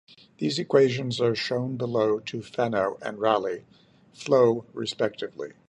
These 0.39 0.57
equations 0.57 1.21
are 1.21 1.35
shown 1.35 1.77
below 1.77 2.19
for 2.25 2.41
Fanno 2.41 2.97
and 3.03 3.19
Rayleigh 3.19 3.65
flow, 4.15 4.65
respectively. 4.73 5.53